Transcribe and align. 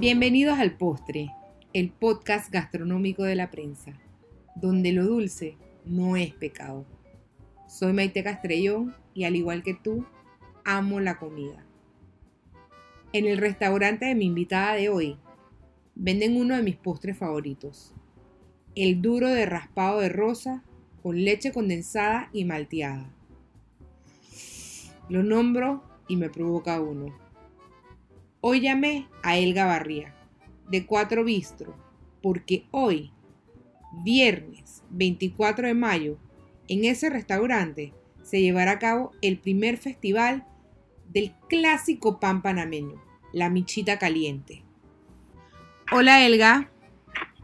Bienvenidos 0.00 0.58
al 0.58 0.78
Postre, 0.78 1.28
el 1.74 1.90
podcast 1.90 2.50
gastronómico 2.50 3.22
de 3.22 3.34
la 3.34 3.50
prensa, 3.50 3.92
donde 4.54 4.92
lo 4.92 5.04
dulce 5.04 5.58
no 5.84 6.16
es 6.16 6.32
pecado. 6.32 6.86
Soy 7.68 7.92
Maite 7.92 8.24
Castrellón 8.24 8.96
y 9.12 9.24
al 9.24 9.36
igual 9.36 9.62
que 9.62 9.74
tú, 9.74 10.06
amo 10.64 11.00
la 11.00 11.18
comida. 11.18 11.66
En 13.12 13.26
el 13.26 13.36
restaurante 13.36 14.06
de 14.06 14.14
mi 14.14 14.24
invitada 14.24 14.72
de 14.72 14.88
hoy, 14.88 15.18
venden 15.94 16.38
uno 16.38 16.56
de 16.56 16.62
mis 16.62 16.76
postres 16.76 17.18
favoritos, 17.18 17.94
el 18.74 19.02
duro 19.02 19.28
de 19.28 19.44
raspado 19.44 20.00
de 20.00 20.08
rosa 20.08 20.64
con 21.02 21.22
leche 21.22 21.52
condensada 21.52 22.30
y 22.32 22.46
malteada. 22.46 23.12
Lo 25.10 25.22
nombro 25.22 25.84
y 26.08 26.16
me 26.16 26.30
provoca 26.30 26.80
uno. 26.80 27.19
Hoy 28.42 28.62
llamé 28.62 29.06
a 29.22 29.36
Elga 29.36 29.66
Barría, 29.66 30.14
de 30.70 30.86
Cuatro 30.86 31.24
Bistro, 31.24 31.76
porque 32.22 32.66
hoy, 32.70 33.12
viernes 34.02 34.82
24 34.88 35.66
de 35.66 35.74
mayo, 35.74 36.16
en 36.66 36.86
ese 36.86 37.10
restaurante 37.10 37.92
se 38.22 38.40
llevará 38.40 38.72
a 38.72 38.78
cabo 38.78 39.12
el 39.20 39.38
primer 39.38 39.76
festival 39.76 40.46
del 41.10 41.34
clásico 41.50 42.18
pan 42.18 42.40
panameño, 42.40 43.02
la 43.34 43.50
michita 43.50 43.98
caliente. 43.98 44.64
Hola 45.92 46.24
Elga. 46.24 46.70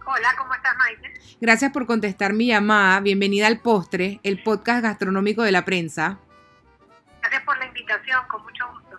Hola, 0.07 0.35
¿cómo 0.39 0.55
estás 0.55 0.77
Maite? 0.79 1.13
Gracias 1.43 1.73
por 1.73 1.85
contestar 1.85 2.33
mi 2.33 2.47
llamada. 2.47 3.01
Bienvenida 3.01 3.49
al 3.49 3.61
Postre, 3.61 4.19
el 4.23 4.43
podcast 4.43 4.83
gastronómico 4.83 5.43
de 5.43 5.53
la 5.53 5.67
prensa. 5.67 6.21
Gracias 7.21 7.43
por 7.43 7.59
la 7.59 7.67
invitación, 7.67 8.23
con 8.29 8.43
mucho 8.45 8.65
gusto. 8.73 8.99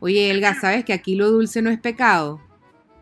Oye, 0.00 0.30
Elga, 0.30 0.54
¿sabes 0.54 0.84
que 0.84 0.92
aquí 0.92 1.14
lo 1.14 1.30
dulce 1.30 1.62
no 1.62 1.70
es 1.70 1.78
pecado? 1.78 2.40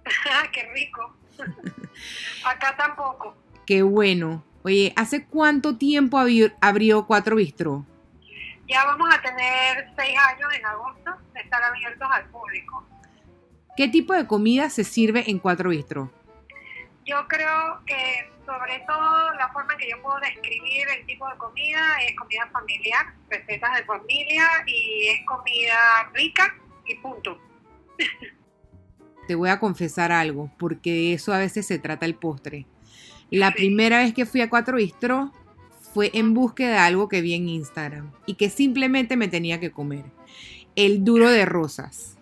¡Qué 0.52 0.68
rico! 0.74 1.16
Acá 2.44 2.76
tampoco. 2.76 3.34
Qué 3.66 3.82
bueno. 3.82 4.44
Oye, 4.62 4.92
¿hace 4.96 5.24
cuánto 5.24 5.76
tiempo 5.76 6.18
abrió, 6.18 7.06
Cuatro 7.06 7.36
Bistro? 7.36 7.86
Ya 8.68 8.84
vamos 8.84 9.08
a 9.12 9.20
tener 9.22 9.90
seis 9.96 10.16
años 10.18 10.52
en 10.56 10.66
agosto 10.66 11.10
de 11.32 11.40
estar 11.40 11.62
abiertos 11.62 12.08
al 12.12 12.28
público. 12.28 12.86
¿Qué 13.76 13.88
tipo 13.88 14.12
de 14.12 14.26
comida 14.26 14.68
se 14.68 14.84
sirve 14.84 15.30
en 15.30 15.38
Cuatro 15.38 15.70
Bistro? 15.70 16.12
Yo 17.06 17.26
creo 17.28 17.80
que 17.86 18.30
sobre 18.50 18.80
todo 18.80 19.32
la 19.34 19.48
forma 19.52 19.74
en 19.74 19.78
que 19.78 19.90
yo 19.90 20.02
puedo 20.02 20.18
describir 20.18 20.86
el 20.98 21.06
tipo 21.06 21.28
de 21.28 21.36
comida 21.36 21.80
es 22.04 22.16
comida 22.16 22.48
familiar, 22.52 23.06
recetas 23.28 23.76
de 23.76 23.84
familia 23.84 24.44
y 24.66 25.06
es 25.08 25.24
comida 25.24 26.10
rica, 26.14 26.54
punto. 27.00 27.38
Te 29.28 29.36
voy 29.36 29.50
a 29.50 29.60
confesar 29.60 30.10
algo, 30.10 30.50
porque 30.58 30.90
de 30.90 31.12
eso 31.12 31.32
a 31.32 31.38
veces 31.38 31.64
se 31.64 31.78
trata 31.78 32.04
el 32.06 32.16
postre. 32.16 32.66
La 33.30 33.52
primera 33.52 33.98
vez 33.98 34.12
que 34.12 34.26
fui 34.26 34.40
a 34.40 34.50
Cuatro 34.50 34.78
Bistro 34.78 35.32
fue 35.94 36.10
en 36.14 36.34
búsqueda 36.34 36.70
de 36.70 36.78
algo 36.78 37.08
que 37.08 37.20
vi 37.20 37.34
en 37.34 37.48
Instagram 37.48 38.10
y 38.26 38.34
que 38.34 38.50
simplemente 38.50 39.16
me 39.16 39.28
tenía 39.28 39.60
que 39.60 39.70
comer. 39.70 40.04
El 40.74 41.04
duro 41.04 41.30
de 41.30 41.44
rosas. 41.44 42.16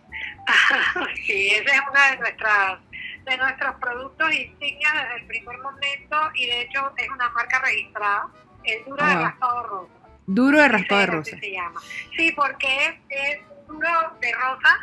Sí, 1.26 1.48
ese 1.48 1.64
es 1.64 1.80
uno 1.90 2.00
de 2.10 2.18
nuestras 2.18 2.80
de 3.28 3.36
nuestros 3.36 3.74
productos 3.76 4.32
insignias 4.32 4.92
desde 4.94 5.16
el 5.16 5.26
primer 5.26 5.58
momento 5.58 6.16
y 6.34 6.46
de 6.46 6.62
hecho 6.62 6.92
es 6.96 7.08
una 7.10 7.28
marca 7.30 7.60
registrada, 7.60 8.28
el 8.64 8.84
duro 8.84 9.04
de 9.04 9.14
raspado 9.14 9.62
de 9.62 9.68
rosas. 9.68 9.96
Duro 10.26 10.58
de 10.58 10.68
raspado 10.68 11.00
de 11.00 11.06
rosas. 11.06 11.40
Se 11.40 11.50
llama. 11.52 11.80
Sí, 12.16 12.32
porque 12.32 13.00
es 13.08 13.40
duro 13.66 13.88
de 14.20 14.32
rosa, 14.32 14.78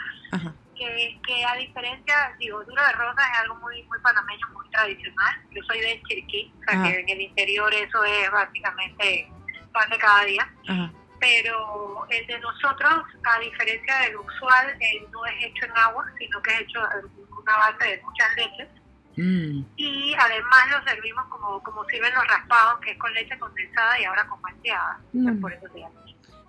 que, 0.76 1.20
que, 1.26 1.46
a 1.46 1.56
diferencia, 1.56 2.36
digo, 2.38 2.64
duro 2.64 2.82
de 2.86 2.92
rosa 2.94 3.22
es 3.32 3.40
algo 3.40 3.56
muy 3.56 3.82
muy 3.84 4.00
panameño, 4.00 4.48
muy 4.54 4.70
tradicional. 4.70 5.36
Yo 5.52 5.62
soy 5.64 5.80
de 5.80 6.02
Chiriquí, 6.08 6.54
o 6.60 6.64
sea 6.72 6.84
que 6.84 7.00
en 7.00 7.10
el 7.10 7.22
interior 7.22 7.74
eso 7.74 8.04
es 8.04 8.32
básicamente 8.32 9.32
pan 9.72 9.90
de 9.90 9.98
cada 9.98 10.26
día. 10.26 10.50
Pero 11.20 12.06
el 12.10 12.28
de 12.28 12.40
nosotros, 12.40 13.06
a 13.24 13.40
diferencia 13.40 13.98
del 14.00 14.18
usual, 14.18 14.78
no 15.12 15.26
es 15.26 15.46
hecho 15.46 15.66
en 15.66 15.78
agua, 15.78 16.06
sino 16.20 16.42
que 16.42 16.52
es 16.52 16.62
hecho 16.62 16.80
en 16.92 17.26
una 17.46 17.58
base 17.58 17.86
de 17.86 18.02
muchas 18.04 18.28
leches. 18.36 18.68
Mm. 19.18 19.64
Y 19.78 20.14
además 20.20 20.62
lo 20.72 20.84
servimos 20.84 21.26
como, 21.30 21.64
como 21.64 21.86
sirven 21.86 22.14
los 22.14 22.28
raspados, 22.28 22.80
que 22.82 22.92
es 22.92 22.98
con 22.98 23.14
leche 23.14 23.38
condensada 23.40 24.00
y 24.00 24.06
ahora 24.06 24.28
con 24.28 24.42
malteada. 24.42 25.00
Mm. 25.14 25.40
Por 25.40 25.54
eso 25.54 25.68
se 25.72 25.80
llama. 25.80 26.02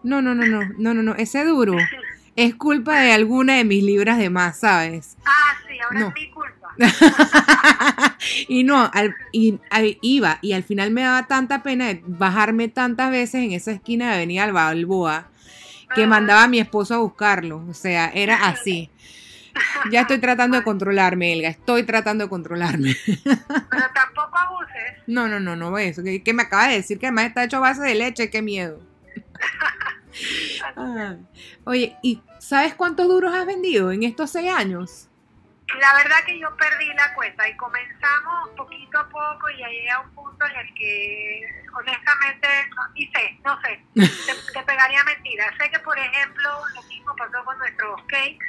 No, 0.02 0.22
no, 0.22 0.34
no, 0.34 0.46
no, 0.46 0.60
no, 0.78 0.94
no, 0.94 1.02
no, 1.02 1.14
ese 1.14 1.44
duro 1.44 1.76
es 2.36 2.54
culpa 2.54 3.00
de 3.00 3.12
alguna 3.12 3.56
de 3.56 3.64
mis 3.64 3.82
libras 3.82 4.18
de 4.18 4.30
más, 4.30 4.60
¿sabes? 4.60 5.16
Ah, 5.24 5.56
sí, 5.66 5.78
ahora 5.80 6.08
es 6.08 6.14
mi 6.14 6.30
culpa. 6.30 6.56
y 8.48 8.64
no, 8.64 8.90
y, 9.32 9.58
iba 10.02 10.38
y 10.42 10.52
al 10.52 10.62
final 10.62 10.90
me 10.90 11.02
daba 11.02 11.26
tanta 11.26 11.62
pena 11.62 11.98
bajarme 12.04 12.68
tantas 12.68 13.10
veces 13.10 13.42
en 13.42 13.52
esa 13.52 13.72
esquina 13.72 14.08
de 14.08 14.14
Avenida 14.16 14.50
Balboa 14.52 15.28
que 15.94 16.04
ah. 16.04 16.06
mandaba 16.06 16.44
a 16.44 16.48
mi 16.48 16.58
esposo 16.58 16.94
a 16.94 16.98
buscarlo. 16.98 17.64
O 17.68 17.74
sea, 17.74 18.08
era 18.08 18.46
así. 18.46 18.90
Ya 19.90 20.02
estoy 20.02 20.18
tratando 20.18 20.56
de 20.56 20.64
controlarme, 20.64 21.32
Elga. 21.32 21.48
Estoy 21.48 21.84
tratando 21.84 22.24
de 22.24 22.30
controlarme. 22.30 22.94
Pero 23.24 23.86
tampoco 23.94 24.36
abuses. 24.36 25.02
No, 25.06 25.28
no, 25.28 25.40
no, 25.40 25.56
no 25.56 25.78
eso. 25.78 26.02
Que, 26.02 26.32
me 26.32 26.42
acaba 26.42 26.68
de 26.68 26.76
decir 26.76 26.98
que 26.98 27.06
además 27.06 27.26
está 27.26 27.44
hecho 27.44 27.58
a 27.58 27.60
base 27.60 27.82
de 27.82 27.94
leche. 27.94 28.30
Qué 28.30 28.42
miedo. 28.42 28.80
Ah. 30.76 31.16
Oye, 31.64 31.94
¿y 32.02 32.22
sabes 32.38 32.74
cuántos 32.74 33.06
duros 33.06 33.34
has 33.34 33.44
vendido 33.44 33.92
en 33.92 34.02
estos 34.02 34.30
seis 34.30 34.50
años? 34.50 35.08
La 35.80 35.94
verdad 35.94 36.16
que 36.24 36.38
yo 36.38 36.56
perdí 36.56 36.86
la 36.94 37.12
cuenta 37.14 37.48
y 37.48 37.56
comenzamos 37.56 38.48
poquito 38.56 38.98
a 38.98 39.08
poco 39.08 39.50
y 39.50 39.56
llegué 39.56 39.90
a 39.90 40.00
un 40.00 40.10
punto 40.14 40.46
en 40.46 40.56
el 40.56 40.74
que 40.74 41.42
honestamente 41.74 42.48
no, 42.74 42.88
ni 42.94 43.06
sé, 43.08 43.38
no 43.44 43.60
sé, 43.60 43.80
te, 44.54 44.62
pegaría 44.62 45.04
mentira. 45.04 45.52
Sé 45.58 45.68
que 45.70 45.78
por 45.80 45.98
ejemplo 45.98 46.50
lo 46.74 46.82
mismo 46.84 47.14
pasó 47.16 47.44
con 47.44 47.58
nuestros 47.58 48.00
cakes, 48.04 48.46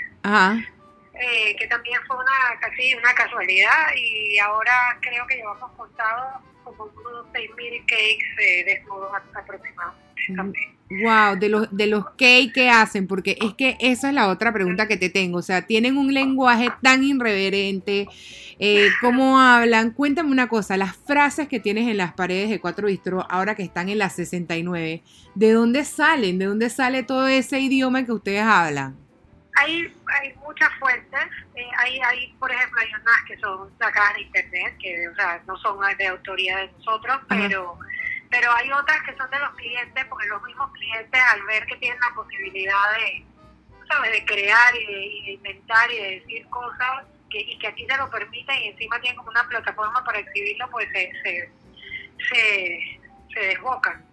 eh, 1.19 1.55
que 1.55 1.67
también 1.67 1.99
fue 2.07 2.17
una 2.17 2.59
casi 2.59 2.93
una 2.95 3.13
casualidad 3.13 3.93
y 3.95 4.37
ahora 4.39 4.97
creo 5.01 5.25
que 5.27 5.35
llevamos 5.35 5.71
contado 5.71 6.41
como 6.63 6.83
unos 6.85 7.25
6.000 7.33 7.79
cakes 7.85 8.25
eh, 8.39 8.63
desnudos 8.65 9.11
aproximados. 9.33 9.95
Wow, 10.89 11.37
de 11.37 11.49
los, 11.49 11.75
de 11.75 11.87
los 11.87 12.11
que 12.11 12.51
que 12.53 12.69
hacen, 12.69 13.07
porque 13.07 13.37
es 13.41 13.53
que 13.55 13.77
esa 13.79 14.09
es 14.09 14.13
la 14.13 14.29
otra 14.29 14.53
pregunta 14.53 14.87
que 14.87 14.97
te 14.97 15.09
tengo. 15.09 15.39
O 15.39 15.41
sea, 15.41 15.65
tienen 15.65 15.97
un 15.97 16.13
lenguaje 16.13 16.69
tan 16.81 17.03
irreverente, 17.03 18.07
eh, 18.59 18.87
cómo 19.01 19.39
hablan. 19.39 19.91
Cuéntame 19.91 20.31
una 20.31 20.47
cosa, 20.47 20.77
las 20.77 20.95
frases 20.95 21.47
que 21.47 21.59
tienes 21.59 21.87
en 21.87 21.97
las 21.97 22.13
paredes 22.13 22.49
de 22.49 22.59
Cuatro 22.59 22.87
Bistro, 22.87 23.25
ahora 23.29 23.55
que 23.55 23.63
están 23.63 23.89
en 23.89 23.97
las 23.97 24.13
69, 24.13 25.03
¿de 25.35 25.51
dónde 25.51 25.83
salen? 25.83 26.39
¿De 26.39 26.45
dónde 26.45 26.69
sale 26.69 27.03
todo 27.03 27.27
ese 27.27 27.59
idioma 27.59 28.05
que 28.05 28.13
ustedes 28.13 28.43
hablan? 28.43 29.06
Hay, 29.59 29.93
hay 30.13 30.33
muchas 30.35 30.69
fuentes. 30.79 31.21
Eh, 31.55 31.69
hay, 31.77 31.99
hay, 31.99 32.33
por 32.39 32.51
ejemplo, 32.51 32.79
hay 32.81 32.89
unas 32.93 33.23
que 33.27 33.37
son 33.37 33.71
sacadas 33.79 34.15
de 34.15 34.21
internet, 34.21 34.77
que 34.79 35.07
o 35.09 35.15
sea, 35.15 35.41
no 35.47 35.57
son 35.57 35.79
de 35.97 36.07
autoría 36.07 36.57
de 36.57 36.71
nosotros, 36.73 37.19
pero 37.27 37.79
pero 38.29 38.51
hay 38.53 38.71
otras 38.71 39.01
que 39.03 39.15
son 39.15 39.29
de 39.29 39.39
los 39.39 39.53
clientes, 39.55 40.05
porque 40.05 40.27
los 40.27 40.43
mismos 40.43 40.71
clientes 40.73 41.21
al 41.31 41.41
ver 41.43 41.65
que 41.65 41.77
tienen 41.77 41.99
la 41.99 42.13
posibilidad 42.13 42.91
de, 42.97 43.23
¿sabes? 43.87 44.11
de 44.11 44.25
crear 44.25 44.75
y 44.75 44.85
de, 44.85 45.31
inventar 45.33 45.91
y 45.91 45.97
de 45.97 46.19
decir 46.19 46.47
cosas 46.49 47.05
que, 47.29 47.39
y 47.39 47.57
que 47.57 47.67
aquí 47.67 47.85
se 47.89 47.97
lo 47.97 48.09
permiten 48.09 48.57
y 48.61 48.67
encima 48.69 48.99
tienen 48.99 49.17
como 49.17 49.29
una 49.29 49.47
plataforma 49.47 50.03
para 50.03 50.19
exhibirlo, 50.19 50.69
pues 50.71 50.87
se, 50.91 51.11
se, 51.23 52.99
se, 53.33 53.39
desbocan. 53.39 54.03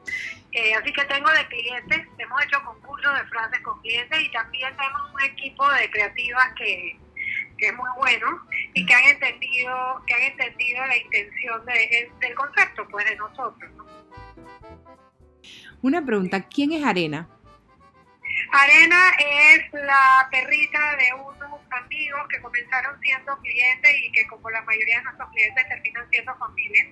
Eh, 0.54 0.72
así 0.72 0.92
que 0.92 1.04
tengo 1.06 1.28
de 1.30 1.46
clientes, 1.48 2.06
hemos 2.16 2.44
hecho 2.44 2.62
concursos 2.64 3.12
de 3.12 3.24
frases 3.26 3.60
con 3.60 3.80
clientes 3.82 4.20
y 4.20 4.30
también 4.30 4.74
tenemos 4.76 5.12
un 5.12 5.22
equipo 5.22 5.68
de 5.68 5.90
creativas 5.90 6.52
que, 6.56 6.96
que 7.58 7.66
es 7.66 7.74
muy 7.74 7.90
bueno 7.96 8.26
y 8.72 8.86
que 8.86 8.94
han 8.94 9.04
entendido 9.04 10.02
que 10.06 10.14
han 10.14 10.22
entendido 10.22 10.86
la 10.86 10.96
intención 10.96 11.66
de, 11.66 12.10
del 12.20 12.34
concepto 12.36 12.86
pues 12.88 13.04
de 13.04 13.16
nosotros 13.16 13.70
¿no? 13.72 13.84
Una 15.82 16.02
pregunta, 16.02 16.40
¿quién 16.48 16.72
es 16.72 16.84
Arena? 16.84 17.28
Arena 18.52 19.10
es 19.18 19.72
la 19.72 20.28
perrita 20.30 20.96
de 20.96 21.12
unos 21.14 21.43
amigos 21.94 22.22
que 22.28 22.40
comenzaron 22.40 23.00
siendo 23.00 23.36
clientes 23.38 23.92
y 24.02 24.12
que 24.12 24.26
como 24.26 24.50
la 24.50 24.62
mayoría 24.62 24.98
de 24.98 25.04
nuestros 25.04 25.30
clientes 25.30 25.68
terminan 25.68 26.10
siendo 26.10 26.34
familia. 26.36 26.86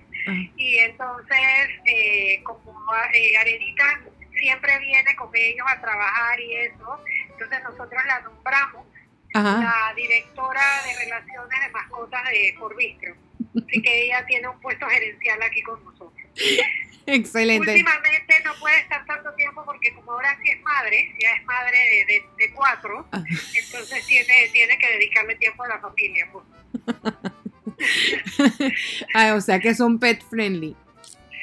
Y 0.55 0.77
entonces, 0.77 1.69
eh, 1.85 2.41
como 2.43 2.73
eh, 3.13 3.37
Arenita 3.37 4.01
siempre 4.35 4.79
viene 4.79 5.15
con 5.15 5.29
ellos 5.33 5.65
a 5.69 5.79
trabajar 5.81 6.39
y 6.39 6.55
eso, 6.55 7.03
entonces 7.29 7.63
nosotros 7.63 8.01
la 8.05 8.19
nombramos 8.21 8.85
la 9.33 9.93
directora 9.95 10.61
de 10.85 11.05
relaciones 11.05 11.61
de 11.61 11.69
mascotas 11.71 12.23
de 12.29 12.55
Forbistro. 12.57 13.15
Así 13.55 13.81
que 13.81 14.05
ella 14.05 14.25
tiene 14.25 14.47
un 14.47 14.59
puesto 14.61 14.87
gerencial 14.87 15.41
aquí 15.41 15.61
con 15.63 15.83
nosotros. 15.83 16.23
Excelente. 17.05 17.71
Últimamente 17.71 18.32
no 18.43 18.53
puede 18.59 18.79
estar 18.79 19.05
tanto 19.05 19.33
tiempo 19.35 19.63
porque 19.65 19.93
como 19.93 20.13
ahora 20.13 20.37
sí 20.41 20.49
es 20.49 20.61
madre, 20.61 21.13
ya 21.19 21.35
es 21.35 21.45
madre 21.45 21.77
de, 22.07 22.23
de, 22.37 22.53
cuatro, 22.53 23.07
entonces 23.11 24.05
tiene, 24.05 24.47
tiene 24.51 24.77
que 24.77 24.91
dedicarle 24.91 25.35
tiempo 25.35 25.63
a 25.63 25.67
la 25.67 25.79
familia. 25.79 26.29
Pues. 26.31 26.45
ah, 29.15 29.33
o 29.35 29.41
sea 29.41 29.59
que 29.59 29.73
son 29.73 29.99
pet 29.99 30.23
friendly. 30.29 30.75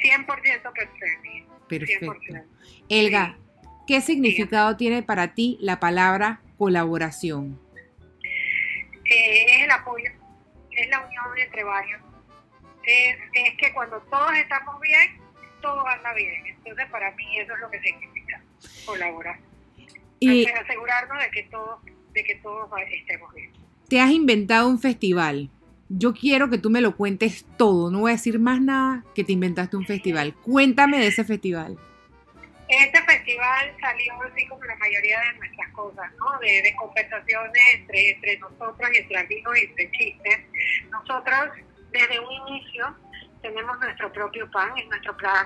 100% 0.03 0.73
pet 0.73 0.89
friendly. 0.97 1.45
Perfecto. 1.67 2.15
Elga, 2.89 3.37
¿qué 3.87 4.01
significado 4.01 4.75
tiene 4.75 5.03
para 5.03 5.33
ti 5.33 5.57
la 5.61 5.79
palabra 5.79 6.41
colaboración? 6.57 7.59
Eh, 9.05 9.55
es 9.55 9.63
el 9.63 9.71
apoyo, 9.71 10.11
es 10.71 10.89
la 10.89 11.05
unión 11.05 11.25
entre 11.37 11.63
varios. 11.63 12.01
Es, 12.83 13.17
es 13.33 13.57
que 13.57 13.71
cuando 13.73 14.01
todos 14.01 14.33
estamos 14.33 14.79
bien, 14.81 15.20
todo 15.61 15.87
anda 15.87 16.13
bien. 16.13 16.45
Entonces, 16.45 16.85
para 16.89 17.11
mí 17.11 17.39
eso 17.39 17.53
es 17.53 17.59
lo 17.59 17.69
que 17.69 17.81
significa 17.81 18.41
colaborar. 18.85 19.39
Y 20.19 20.45
asegurarnos 20.45 21.23
de 21.23 21.31
que 21.31 21.43
todos, 21.43 21.79
de 22.13 22.23
que 22.23 22.35
todos 22.35 22.69
estemos 22.91 23.33
bien. 23.33 23.51
Te 23.89 23.99
has 23.99 24.11
inventado 24.11 24.69
un 24.69 24.79
festival. 24.79 25.49
Yo 25.89 26.13
quiero 26.13 26.49
que 26.49 26.57
tú 26.57 26.69
me 26.69 26.79
lo 26.79 26.95
cuentes 26.95 27.45
todo. 27.57 27.91
No 27.91 28.01
voy 28.01 28.11
a 28.11 28.15
decir 28.15 28.39
más 28.39 28.61
nada 28.61 29.03
que 29.15 29.23
te 29.23 29.33
inventaste 29.33 29.75
un 29.75 29.85
festival. 29.85 30.33
Cuéntame 30.35 30.99
de 30.99 31.07
ese 31.07 31.23
festival. 31.23 31.77
Este 32.69 33.01
festival 33.03 33.75
salió 33.81 34.13
así 34.21 34.47
como 34.47 34.63
la 34.63 34.77
mayoría 34.77 35.19
de 35.19 35.39
nuestras 35.39 35.69
cosas, 35.73 36.09
¿no? 36.17 36.39
De, 36.39 36.73
conversaciones 36.77 37.61
entre, 37.73 38.11
entre 38.11 38.37
nosotros 38.37 38.89
y 38.93 38.97
entre 38.97 39.17
amigos 39.17 39.57
y 39.57 39.65
entre 39.65 39.91
chistes. 39.91 40.39
Nosotros, 40.89 41.49
desde 41.91 42.19
un 42.21 42.31
inicio, 42.47 42.95
tenemos 43.41 43.79
nuestro 43.79 44.11
propio 44.11 44.49
pan, 44.51 44.77
es 44.77 44.87
nuestro 44.87 45.15
plan, 45.17 45.45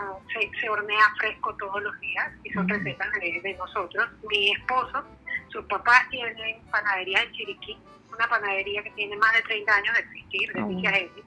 se, 0.60 0.70
hornea 0.70 1.14
fresco 1.18 1.56
todos 1.56 1.82
los 1.82 2.00
días 2.00 2.32
y 2.44 2.52
son 2.52 2.68
recetas 2.68 3.12
de, 3.14 3.56
nosotros. 3.58 4.10
Mi 4.30 4.52
esposo, 4.52 5.04
sus 5.50 5.66
papás 5.66 6.08
tienen 6.10 6.62
panadería 6.72 7.22
en 7.22 7.32
Chiriquí, 7.32 7.78
una 8.14 8.28
panadería 8.28 8.84
que 8.84 8.92
tiene 8.92 9.16
más 9.18 9.34
de 9.34 9.42
30 9.44 9.76
años 9.76 9.96
de 9.96 10.02
existir, 10.02 10.54
de 10.54 10.62
oh. 10.62 11.26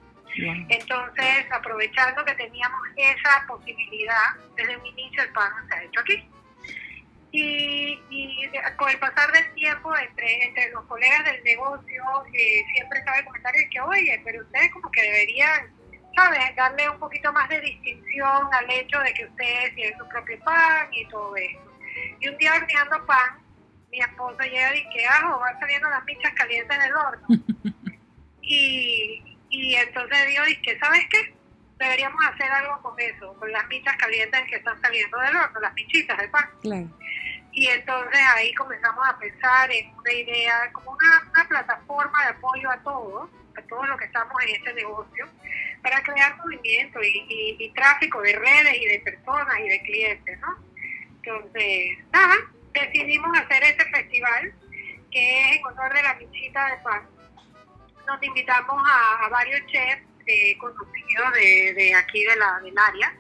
Entonces, 0.69 1.47
aprovechando 1.50 2.25
que 2.25 2.35
teníamos 2.35 2.81
esa 2.97 3.44
posibilidad, 3.47 4.37
desde 4.56 4.76
un 4.76 4.87
inicio 4.87 5.23
el 5.23 5.32
pan 5.32 5.50
se 5.69 5.75
ha 5.75 5.82
hecho 5.82 6.00
aquí. 6.00 6.29
Y, 7.31 8.00
con 8.76 8.88
el 8.88 8.99
pasar 8.99 9.31
del 9.32 9.53
tiempo, 9.55 9.94
entre, 9.97 10.44
entre 10.44 10.70
los 10.70 10.85
colegas 10.85 11.25
del 11.25 11.43
negocio, 11.44 12.05
eh, 12.32 12.65
siempre 12.73 12.99
estaba 13.00 13.19
el 13.19 13.25
comentario 13.26 13.62
de 13.62 13.70
que, 13.70 13.81
oye, 13.81 14.23
pero 14.25 14.43
ustedes 14.43 14.73
como 14.73 14.91
que 14.91 15.03
deberían, 15.03 15.77
¿sabes?, 16.19 16.56
darle 16.56 16.91
un 16.91 16.99
poquito 16.99 17.32
más 17.32 17.49
de 17.49 17.61
distinción 17.61 18.49
al 18.53 18.70
hecho 18.70 18.99
de 19.00 19.15
que 19.15 19.25
ustedes 19.26 19.75
tienen 19.75 19.97
su 19.99 20.09
propio 20.09 20.38
pan 20.41 20.88
y 20.93 21.06
todo 21.09 21.37
eso. 21.37 21.61
Y 22.20 22.29
un 22.29 22.37
día 22.38 22.55
horneando 22.55 23.06
pan, 23.06 23.38
mi 23.91 24.00
esposo 24.00 24.38
llega 24.41 24.76
y 24.76 24.88
que, 24.91 25.06
ah, 25.06 25.37
van 25.41 25.61
saliendo 25.61 25.88
las 25.88 26.05
michas 26.05 26.32
calientes 26.35 26.79
del 26.79 26.94
horno. 26.94 27.26
y, 28.43 29.38
y 29.50 29.75
entonces 29.76 30.26
digo, 30.26 30.43
que 30.62 30.79
¿sabes 30.79 31.06
qué? 31.11 31.35
Deberíamos 31.79 32.20
hacer 32.26 32.50
algo 32.50 32.82
con 32.82 32.99
eso, 32.99 33.35
con 33.35 33.53
las 33.53 33.67
michas 33.69 33.97
calientes 33.97 34.41
que 34.50 34.56
están 34.56 34.81
saliendo 34.81 35.19
del 35.19 35.37
horno, 35.37 35.61
las 35.61 35.75
michitas 35.75 36.19
de 36.19 36.29
pan. 36.29 36.50
Y 37.53 37.67
entonces 37.69 38.20
ahí 38.35 38.53
comenzamos 38.55 39.09
a 39.09 39.17
pensar 39.19 39.70
en 39.70 39.97
una 39.97 40.12
idea, 40.12 40.73
como 40.73 40.91
una, 40.91 41.31
una 41.31 41.49
plataforma 41.49 42.25
de 42.25 42.31
apoyo 42.31 42.70
a 42.70 42.76
todos, 42.79 43.31
a 43.56 43.62
todos 43.62 43.88
los 43.88 43.99
que 43.99 44.05
estamos 44.05 44.35
en 44.43 44.56
este 44.56 44.75
negocio, 44.75 45.26
para 45.82 46.02
crear 46.02 46.36
movimiento 46.38 47.00
y, 47.02 47.56
y, 47.58 47.70
tráfico 47.70 48.20
de 48.22 48.32
redes 48.34 48.76
y 48.80 48.86
de 48.86 49.00
personas 49.00 49.54
y 49.60 49.69
de 49.69 49.82
clientes, 49.82 50.38
¿no? 50.40 50.56
Entonces, 51.22 51.98
nada, 52.12 52.34
decidimos 52.72 53.38
hacer 53.38 53.62
este 53.64 53.84
festival 53.86 54.52
que 55.10 55.40
es 55.40 55.56
en 55.56 55.64
honor 55.64 55.92
de 55.94 56.02
la 56.02 56.14
michita 56.14 56.66
de 56.66 56.76
pan 56.82 57.02
nos 58.08 58.22
invitamos 58.22 58.82
a, 58.90 59.28
varios 59.28 59.60
chefs 59.66 60.02
eh, 60.26 60.56
conocidos 60.58 61.32
de, 61.34 61.75
de, 61.75 61.94
aquí 61.94 62.24
de 62.24 62.36
la, 62.36 62.58
del 62.60 62.78
área 62.78 63.14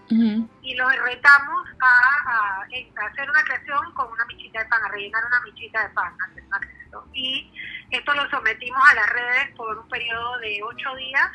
y 0.62 0.74
los 0.74 0.96
retamos 1.02 1.68
a, 1.80 2.62
hacer 2.62 3.30
una 3.30 3.42
creación 3.42 3.92
con 3.94 4.10
una 4.10 4.24
michita 4.26 4.60
de 4.60 4.66
pan, 4.66 4.82
a 4.82 4.88
rellenar 4.88 5.24
una 5.26 5.40
michita 5.42 5.86
de 5.86 5.94
pan, 5.94 6.12
hacer 6.30 6.44
una 6.44 6.58
creación. 6.58 7.02
Y 7.12 7.52
esto 7.90 8.14
lo 8.14 8.28
sometimos 8.30 8.80
a 8.90 8.94
las 8.94 9.10
redes 9.10 9.54
por 9.56 9.78
un 9.78 9.88
periodo 9.88 10.38
de 10.38 10.60
ocho 10.62 10.94
días 10.96 11.30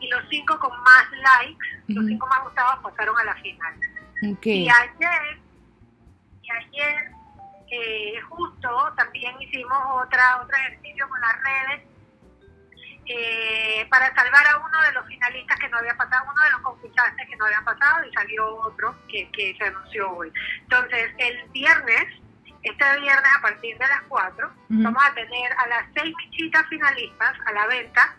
y 0.00 0.08
los 0.08 0.22
cinco 0.28 0.58
con 0.58 0.70
más 0.82 1.10
likes, 1.10 1.66
los 1.88 2.06
cinco 2.06 2.26
más 2.26 2.42
gustados 2.44 2.78
pasaron 2.82 3.18
a 3.18 3.24
la 3.24 3.34
final. 3.36 3.74
Y 4.22 4.68
ayer, 4.68 5.38
y 6.42 6.50
ayer 6.50 7.10
eh, 7.70 8.20
justo 8.28 8.92
también 8.96 9.34
hicimos 9.40 9.78
otra 10.04 10.40
otro 10.42 10.56
ejercicio 10.56 11.08
con 11.08 11.20
las 11.20 11.36
redes 11.42 11.82
eh, 13.06 13.86
para 13.90 14.14
salvar 14.14 14.46
a 14.48 14.58
uno 14.58 14.82
de 14.82 14.92
los 14.92 15.06
finalistas 15.06 15.58
que 15.58 15.68
no 15.68 15.78
había 15.78 15.96
pasado, 15.96 16.24
uno 16.30 16.42
de 16.42 16.50
los 16.50 16.60
concursantes 16.60 17.28
que 17.28 17.36
no 17.36 17.44
habían 17.44 17.64
pasado 17.64 18.04
y 18.04 18.12
salió 18.12 18.56
otro 18.56 18.96
que, 19.08 19.30
que 19.30 19.54
se 19.56 19.64
anunció 19.64 20.10
hoy. 20.12 20.32
Entonces, 20.62 21.12
el 21.18 21.48
viernes, 21.50 22.04
este 22.62 23.00
viernes 23.00 23.30
a 23.38 23.42
partir 23.42 23.78
de 23.78 23.86
las 23.86 24.02
4, 24.08 24.52
vamos 24.68 25.04
a 25.04 25.14
tener 25.14 25.52
a 25.52 25.68
las 25.68 25.84
seis 25.94 26.12
michitas 26.16 26.66
finalistas 26.68 27.34
a 27.46 27.52
la 27.52 27.66
venta 27.68 28.16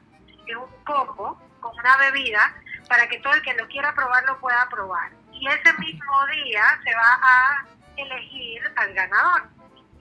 en 0.48 0.58
un 0.58 0.70
combo 0.86 1.38
con 1.72 1.80
una 1.80 1.98
bebida 1.98 2.56
para 2.90 3.08
que 3.08 3.20
todo 3.20 3.34
el 3.34 3.42
que 3.42 3.54
lo 3.54 3.68
quiera 3.68 3.94
probar 3.94 4.24
lo 4.26 4.40
pueda 4.40 4.68
probar. 4.70 5.12
Y 5.32 5.48
ese 5.48 5.74
mismo 5.80 6.26
día 6.28 6.64
se 6.84 6.96
va 6.96 7.20
a 7.22 7.66
elegir 7.98 8.62
al 8.76 8.94
ganador 8.94 9.58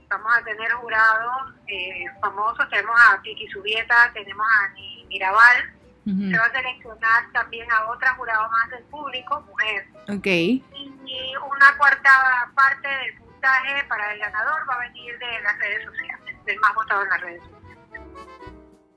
vamos 0.09 0.33
a 0.37 0.45
tener 0.45 0.71
jurados 0.73 1.55
eh, 1.67 2.05
famosos, 2.21 2.69
tenemos 2.71 2.95
a 3.09 3.21
Kiki 3.23 3.49
Subieta, 3.49 4.11
tenemos 4.15 4.47
a 4.47 4.65
Ani 4.67 5.07
Mirabal, 5.09 5.73
se 6.05 6.39
va 6.39 6.45
a 6.45 6.53
seleccionar 6.53 7.33
también 7.33 7.69
a 7.73 7.91
otra 7.91 8.15
jurado 8.15 8.49
más 8.49 8.71
del 8.71 8.85
público, 8.85 9.41
mujer. 9.41 9.89
Okay. 10.09 10.65
Y 10.73 11.37
una 11.37 11.77
cuarta 11.79 12.49
parte 12.55 12.87
del 12.87 13.17
puntaje 13.17 13.85
para 13.89 14.12
el 14.12 14.21
ganador 14.21 14.71
va 14.71 14.75
a 14.75 14.79
venir 14.79 15.19
de 15.19 15.41
las 15.43 15.59
redes 15.59 15.85
sociales, 15.85 16.45
del 16.45 16.61
más 16.61 16.75
votado 16.77 17.02
en 17.02 17.09
las 17.09 17.21
redes 17.21 17.43
sociales. 17.43 18.02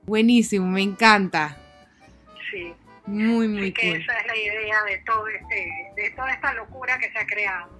Buenísimo, 0.02 0.66
me 0.66 0.82
encanta. 0.82 1.56
Sí. 2.50 2.74
Muy, 3.06 3.48
muy 3.48 3.72
que 3.72 3.92
Esa 3.92 4.18
es 4.18 4.26
la 4.26 4.36
idea 4.36 4.82
de 4.84 4.98
todo 4.98 5.26
este, 5.26 5.72
de 5.96 6.10
toda 6.10 6.32
esta 6.32 6.52
locura 6.54 6.98
que 6.98 7.10
se 7.10 7.18
ha 7.18 7.26
creado. 7.26 7.70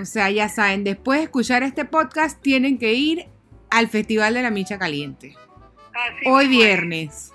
O 0.00 0.04
sea, 0.04 0.30
ya 0.30 0.48
saben, 0.48 0.84
después 0.84 1.18
de 1.18 1.24
escuchar 1.24 1.62
este 1.62 1.84
podcast 1.84 2.40
tienen 2.40 2.78
que 2.78 2.92
ir 2.92 3.26
al 3.70 3.88
Festival 3.88 4.34
de 4.34 4.42
la 4.42 4.50
Micha 4.50 4.78
Caliente. 4.78 5.34
Hoy 6.26 6.48
viernes. 6.48 7.32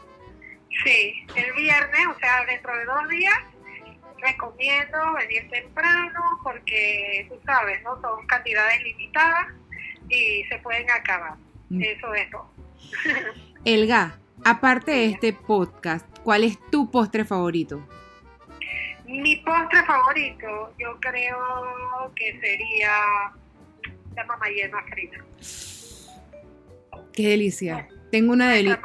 Sí, 0.84 1.26
el 1.36 1.54
viernes, 1.54 2.02
o 2.16 2.20
sea, 2.20 2.46
dentro 2.46 2.76
de 2.78 2.86
dos 2.86 3.10
días, 3.10 3.36
recomiendo 4.22 5.14
venir 5.14 5.50
temprano 5.50 6.22
porque, 6.44 7.28
tú 7.30 7.36
sabes, 7.46 7.82
¿no? 7.84 8.00
Son 8.02 8.26
cantidades 8.28 8.84
limitadas 8.84 9.48
y 10.10 10.44
se 10.50 10.58
pueden 10.60 10.90
acabar. 10.92 11.36
Mm. 11.70 11.82
Eso 11.82 12.14
es 12.14 12.30
todo. 12.30 12.52
Elga, 13.66 14.18
aparte 14.44 14.92
de 14.92 15.06
este 15.08 15.34
podcast, 15.34 16.06
¿cuál 16.26 16.44
es 16.44 16.60
tu 16.72 16.90
postre 16.90 17.24
favorito? 17.24 17.88
Mi 19.06 19.36
postre 19.38 19.84
favorito, 19.86 20.74
yo 20.80 21.00
creo 21.00 22.12
que 22.16 22.40
sería 22.42 22.92
la 24.16 24.26
mamayena 24.26 24.78
frita. 24.90 25.18
Qué 27.14 27.30
delicia. 27.30 27.88
Tengo 28.12 28.34
una 28.34 28.50
debilidad. 28.50 28.80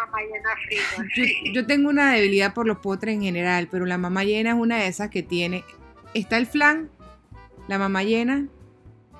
Yo, 1.54 1.66
tengo 1.66 1.88
una 1.88 2.12
debilidad 2.12 2.52
por 2.52 2.66
los 2.66 2.78
postres 2.78 3.14
en 3.14 3.22
general, 3.22 3.68
pero 3.70 3.86
la 3.86 3.96
mamá 3.96 4.24
llena 4.24 4.50
es 4.50 4.56
una 4.56 4.78
de 4.78 4.88
esas 4.88 5.08
que 5.08 5.22
tiene. 5.22 5.64
Está 6.12 6.36
el 6.36 6.46
flan, 6.46 6.90
la 7.68 7.78
mamá 7.78 8.02
llena, 8.02 8.48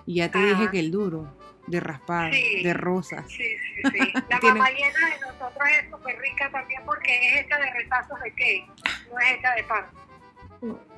y 0.05 0.17
ya 0.17 0.31
te 0.31 0.39
dije 0.39 0.71
que 0.71 0.81
el 0.81 0.91
duro, 0.91 1.33
de 1.71 1.81
raspar, 1.81 2.33
de 2.33 2.75
rosas. 2.75 3.25
Sí, 3.29 3.37
sí, 3.37 3.83
sí. 3.93 4.13
La 4.29 4.41
mamá 4.41 4.71
llena 4.71 5.11
de 5.15 5.21
nosotros 5.21 5.69
es 5.79 5.91
súper 5.91 6.19
rica 6.19 6.51
también 6.51 6.83
porque 6.85 7.29
es 7.29 7.45
hecha 7.45 7.59
de 7.59 7.71
retazos 7.71 8.21
de 8.21 8.31
cake, 8.31 8.67
no 9.11 9.19
es 9.19 9.39
hecha 9.39 9.55
de 9.55 9.65
pan 9.65 9.87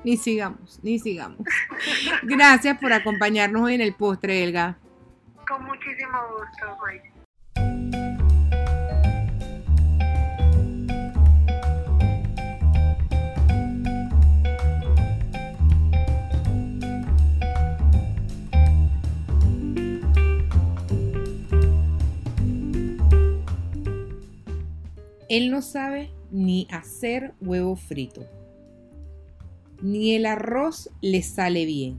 ni 0.03 0.17
sigamos, 0.17 0.79
ni 0.83 0.99
sigamos. 0.99 1.39
Gracias 2.23 2.77
por 2.79 2.91
acompañarnos 2.91 3.63
hoy 3.63 3.75
en 3.75 3.81
el 3.81 3.93
postre, 3.93 4.43
Elga. 4.43 4.77
Con 5.47 5.63
muchísimo 5.65 6.17
gusto, 6.37 6.77
Él 25.35 25.51
no 25.51 25.61
sabe 25.61 26.11
ni 26.31 26.67
hacer 26.69 27.33
huevo 27.41 27.75
frito 27.75 28.27
ni 29.83 30.15
el 30.15 30.25
arroz 30.25 30.89
le 31.01 31.21
sale 31.21 31.65
bien. 31.65 31.97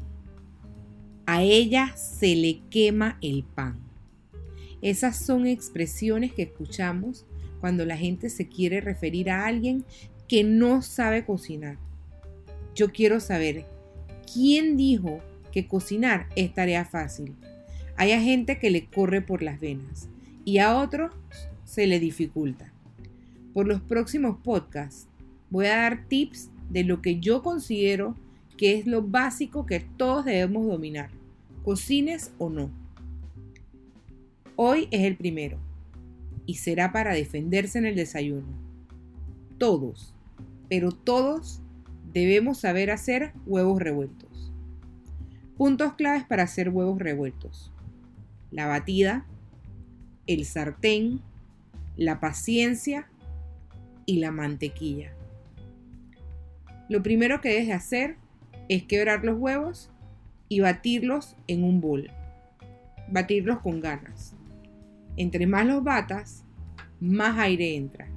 A 1.26 1.43
ella 1.43 1.95
se 1.97 2.35
le 2.35 2.62
quema 2.71 3.19
el 3.21 3.45
pan. 3.45 3.79
Esas 4.81 5.19
son 5.19 5.47
expresiones 5.47 6.33
que 6.33 6.45
escuchamos 6.45 7.26
cuando 7.61 7.85
la 7.85 7.99
gente 7.99 8.31
se 8.31 8.49
quiere 8.49 8.81
referir 8.81 9.31
a 9.31 9.47
alguien 9.47 9.85
que 10.29 10.45
no 10.45 10.81
sabe 10.81 11.26
cocinar. 11.26 11.76
Yo 12.75 12.91
quiero 12.91 13.21
saber 13.21 13.67
quién 14.33 14.79
dijo 14.79 15.21
que 15.53 15.69
cocinar 15.69 16.26
es 16.37 16.55
tarea 16.55 16.87
fácil. 16.87 17.35
Hay 17.97 18.19
gente 18.25 18.59
que 18.59 18.71
le 18.71 18.87
corre 18.87 19.21
por 19.21 19.43
las 19.43 19.61
venas 19.61 20.09
y 20.47 20.57
a 20.57 20.79
otros 20.79 21.14
se 21.64 21.87
le 21.87 22.00
dificulta. 22.00 22.74
Por 23.54 23.68
los 23.68 23.80
próximos 23.80 24.37
podcasts 24.42 25.06
voy 25.49 25.66
a 25.66 25.76
dar 25.76 26.08
tips 26.08 26.50
de 26.70 26.82
lo 26.82 27.00
que 27.00 27.20
yo 27.20 27.42
considero 27.42 28.16
que 28.56 28.76
es 28.78 28.87
lo 28.87 29.02
básico 29.02 29.64
que 29.64 29.80
todos 29.80 30.25
debemos 30.25 30.66
dominar, 30.66 31.11
cocines 31.62 32.32
o 32.38 32.50
no. 32.50 32.70
Hoy 34.56 34.88
es 34.90 35.02
el 35.02 35.16
primero 35.16 35.58
y 36.46 36.54
será 36.54 36.92
para 36.92 37.14
defenderse 37.14 37.78
en 37.78 37.87
el 37.87 37.94
desayuno. 37.94 38.46
Todos, 39.58 40.14
pero 40.68 40.90
todos 40.90 41.61
debemos 42.12 42.58
saber 42.58 42.90
hacer 42.90 43.32
huevos 43.46 43.80
revueltos. 43.80 44.52
Puntos 45.56 45.94
claves 45.94 46.25
para 46.25 46.42
hacer 46.42 46.70
huevos 46.70 46.99
revueltos. 46.99 47.73
La 48.50 48.66
batida, 48.66 49.26
el 50.26 50.44
sartén, 50.44 51.20
la 51.96 52.18
paciencia 52.18 53.08
y 54.06 54.18
la 54.18 54.30
mantequilla. 54.30 55.12
Lo 56.88 57.02
primero 57.02 57.40
que 57.40 57.50
debes 57.50 57.70
hacer 57.70 58.16
es 58.68 58.82
quebrar 58.84 59.25
los 59.25 59.38
huevos 59.38 59.90
y 60.49 60.61
batirlos 60.61 61.37
en 61.46 61.64
un 61.64 61.80
bol. 61.80 62.11
Batirlos 63.11 63.61
con 63.61 63.80
ganas. 63.80 64.34
Entre 65.16 65.46
más 65.46 65.66
los 65.66 65.82
batas, 65.82 66.44
más 67.00 67.38
aire 67.38 67.76
entra. 67.76 68.08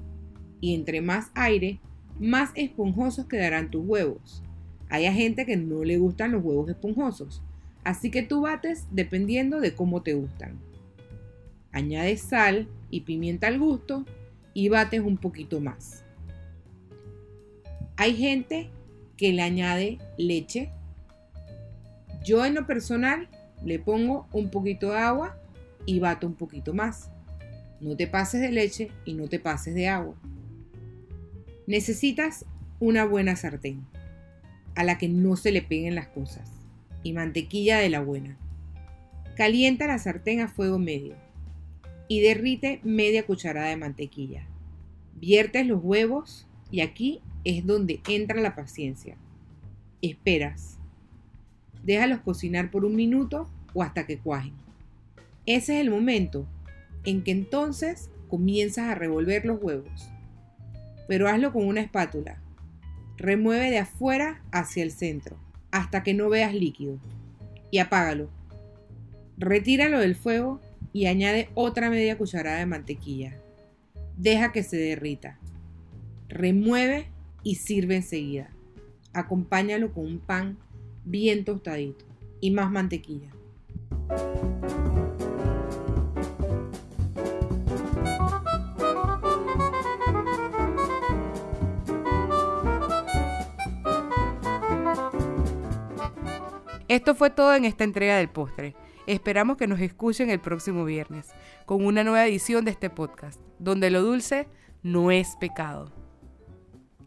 Y 0.59 0.73
entre 0.73 1.01
más 1.01 1.31
aire, 1.35 1.79
más 2.19 2.51
esponjosos 2.55 3.27
quedarán 3.27 3.69
tus 3.69 3.85
huevos. 3.85 4.43
Hay 4.89 5.11
gente 5.13 5.45
que 5.45 5.57
no 5.57 5.83
le 5.83 5.97
gustan 5.97 6.31
los 6.31 6.43
huevos 6.43 6.69
esponjosos, 6.69 7.43
así 7.83 8.09
que 8.09 8.23
tú 8.23 8.41
bates 8.41 8.87
dependiendo 8.91 9.59
de 9.59 9.75
cómo 9.75 10.01
te 10.01 10.13
gustan. 10.13 10.57
Añades 11.71 12.21
sal 12.21 12.67
y 12.89 13.01
pimienta 13.01 13.47
al 13.47 13.59
gusto 13.59 14.05
y 14.57 14.69
bates 14.69 15.01
un 15.01 15.17
poquito 15.17 15.61
más. 15.61 16.03
Hay 17.95 18.15
gente 18.15 18.71
que 19.15 19.31
le 19.31 19.43
añade 19.43 19.99
leche. 20.17 20.71
Yo 22.25 22.43
en 22.43 22.55
lo 22.55 22.65
personal 22.65 23.29
le 23.63 23.77
pongo 23.77 24.27
un 24.31 24.49
poquito 24.49 24.89
de 24.89 24.97
agua 24.97 25.37
y 25.85 25.99
bato 25.99 26.25
un 26.25 26.33
poquito 26.33 26.73
más. 26.73 27.11
No 27.79 27.95
te 27.95 28.07
pases 28.07 28.41
de 28.41 28.51
leche 28.51 28.89
y 29.05 29.13
no 29.13 29.27
te 29.27 29.39
pases 29.39 29.75
de 29.75 29.89
agua. 29.89 30.15
Necesitas 31.67 32.43
una 32.79 33.05
buena 33.05 33.35
sartén 33.35 33.85
a 34.73 34.83
la 34.83 34.97
que 34.97 35.07
no 35.07 35.35
se 35.35 35.51
le 35.51 35.61
peguen 35.61 35.93
las 35.93 36.07
cosas 36.07 36.49
y 37.03 37.13
mantequilla 37.13 37.77
de 37.77 37.89
la 37.89 37.99
buena. 37.99 38.39
Calienta 39.35 39.85
la 39.85 39.99
sartén 39.99 40.41
a 40.41 40.47
fuego 40.47 40.79
medio 40.79 41.26
y 42.07 42.21
derrite 42.21 42.79
media 42.83 43.25
cucharada 43.25 43.69
de 43.69 43.77
mantequilla. 43.77 44.47
Viertes 45.15 45.65
los 45.65 45.83
huevos 45.83 46.47
y 46.71 46.81
aquí 46.81 47.21
es 47.43 47.65
donde 47.65 48.01
entra 48.07 48.39
la 48.41 48.55
paciencia. 48.55 49.17
Esperas. 50.01 50.77
Déjalos 51.83 52.19
cocinar 52.21 52.71
por 52.71 52.85
un 52.85 52.95
minuto 52.95 53.49
o 53.73 53.83
hasta 53.83 54.05
que 54.05 54.17
cuajen. 54.17 54.53
Ese 55.45 55.75
es 55.75 55.81
el 55.81 55.89
momento 55.89 56.47
en 57.05 57.23
que 57.23 57.31
entonces 57.31 58.09
comienzas 58.27 58.89
a 58.89 58.95
revolver 58.95 59.45
los 59.45 59.61
huevos. 59.61 60.09
Pero 61.07 61.27
hazlo 61.27 61.53
con 61.53 61.65
una 61.65 61.81
espátula. 61.81 62.41
Remueve 63.17 63.71
de 63.71 63.79
afuera 63.79 64.43
hacia 64.51 64.83
el 64.83 64.91
centro 64.91 65.37
hasta 65.71 66.03
que 66.03 66.13
no 66.13 66.29
veas 66.29 66.53
líquido 66.53 66.99
y 67.71 67.79
apágalo. 67.79 68.29
Retíralo 69.37 69.99
del 69.99 70.15
fuego 70.15 70.59
y 70.97 71.05
añade 71.05 71.49
otra 71.53 71.91
media 71.91 72.17
cucharada 72.17 72.57
de 72.57 72.65
mantequilla. 72.65 73.39
Deja 74.15 74.51
que 74.51 74.63
se 74.63 74.77
derrita. 74.77 75.37
Remueve 76.27 77.11
y 77.43 77.53
sirve 77.53 77.97
enseguida. 77.97 78.49
Acompáñalo 79.13 79.93
con 79.93 80.07
un 80.07 80.17
pan 80.17 80.57
bien 81.05 81.45
tostadito 81.45 82.03
y 82.41 82.49
más 82.49 82.71
mantequilla. 82.71 83.29
Esto 96.87 97.13
fue 97.13 97.29
todo 97.29 97.53
en 97.53 97.65
esta 97.65 97.83
entrega 97.83 98.17
del 98.17 98.29
postre. 98.29 98.73
Esperamos 99.07 99.55
que 99.55 99.67
nos 99.67 99.79
escuchen 99.79 100.29
el 100.29 100.41
próximo 100.41 100.83
viernes 100.83 101.29
con 101.65 101.85
una 101.85 102.03
nueva 102.03 102.25
edición 102.27 102.65
de 102.65 102.71
este 102.71 102.89
podcast, 102.89 103.39
donde 103.57 103.89
lo 103.89 104.01
dulce 104.01 104.49
no 104.83 105.11
es 105.11 105.37
pecado. 105.39 105.93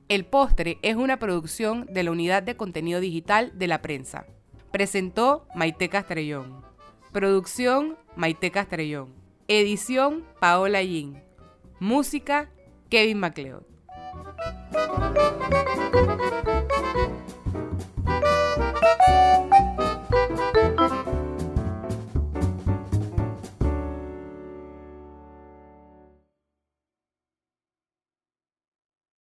El 0.08 0.24
postre 0.24 0.78
es 0.80 0.96
una 0.96 1.18
producción 1.18 1.86
de 1.92 2.02
la 2.02 2.10
Unidad 2.10 2.42
de 2.42 2.56
Contenido 2.56 3.00
Digital 3.00 3.52
de 3.54 3.66
la 3.66 3.82
Prensa. 3.82 4.26
Presentó 4.72 5.46
Maite 5.54 5.90
Castrellón. 5.90 6.64
Producción 7.12 7.98
Maite 8.16 8.50
Castrellón. 8.50 9.14
Edición 9.46 10.24
Paola 10.40 10.82
Yin. 10.82 11.22
Música 11.80 12.48
Kevin 12.88 13.18
MacLeod. 13.18 13.62